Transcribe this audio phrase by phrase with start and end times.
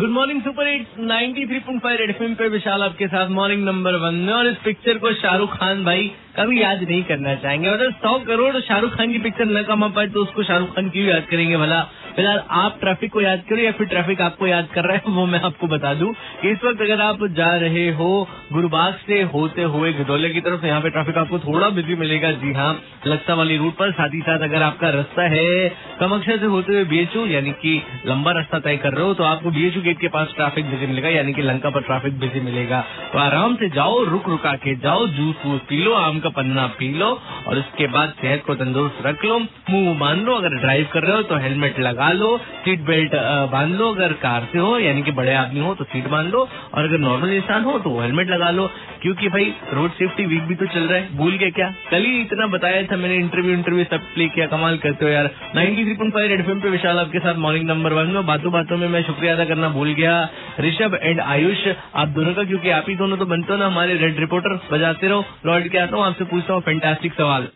[0.00, 4.32] Good morning super eight 93.5 red FM पे विशाल आपके साथ मॉर्निंग नंबर वन में।
[4.34, 8.60] और इस पिक्चर को शाहरुख खान भाई कभी याद नहीं करना चाहेंगे। अगर सौ करोड़
[8.60, 11.80] शाहरुख खान की पिक्चर न कमा पाए तो उसको शाहरुख खान क्यों याद करेंगे भला?
[12.16, 15.26] फ़िलहाल आप ट्रैफ़िक को याद करो या फिर ट्रैफ़िक आपको याद कर रहा है, वो
[15.26, 16.12] मैं आपको बता दूँ
[16.42, 18.08] कि इस वक्त अगर आप जा रहे हो
[18.52, 22.52] गुरुबाग से होते हुए घिदौले की तरफ़ यहाँ पे ट्रैफ़िक आपको थोड़ा बिज़ी मिलेगा। जी
[22.52, 22.72] हाँ
[23.06, 25.68] लक्सा वाली रूट पर। साथ ही साथ अगर आपका रास्ता है
[26.00, 29.50] कमक्षा से होते हुए बीएचयू यानी कि लंबा रास्ता तय कर रहे हो तो आपको
[29.50, 32.80] बीएचयू गेट के पास ट्रैफ़िक बिज़ी मिलेगा, यानी कि लंका पर ट्रैफ़िक बिज़ी मिलेगा।
[33.12, 36.66] तो आराम से जाओ, रुक रुका के जाओ जूस वूस पी लो, आम का पन्ना
[36.78, 37.08] पी लो,
[37.48, 39.38] और उसके बाद सेहत को तंदुरुस्त रख लो,
[39.70, 43.14] मुँह बाँध लो, अगर ड्राइव कर रहे हो तो हेलमेट लगा लो सीट बेल्ट
[43.52, 46.46] बाँध लो, अगर कार से हो, यानी कि बड़े आदमी हो तो सीट बाँध लो,
[46.74, 48.70] और अगर नॉर्मल इंसान हो तो हेलमेट लगा लो।
[49.02, 51.74] क्योंकि भाई रोड सेफ्टी वीक भी तो चल रहा है, भूल गए क्या?
[51.90, 55.30] कल ही इतना बताया था मैंने इंटरव्यू इंटरव्यू सब प्ले किया, कमाल करते हो यार।
[55.54, 58.76] नाइनटी थ्री 93.5 रेड एफएम पे विशाल आपके साथ मॉर्निंग नंबर वन में, बातों बातों
[58.76, 60.28] में मैं शुक्रिया अदा करना भूल गया।
[60.60, 63.94] ऋषभ एंड आयुष, आप दोनों का, क्योंकि आप ही दोनों तो बनते हो ना हमारे
[63.94, 67.48] रेड रिपोर्टर बजाते रहो। लौट के आता हूँ आपसे पूछता हूँ फैंटास्टिक सवाल।